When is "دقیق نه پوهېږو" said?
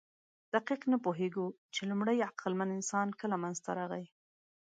0.53-1.47